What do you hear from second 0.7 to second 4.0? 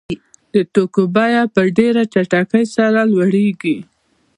توکو بیه په ډېره چټکۍ سره لوړېږي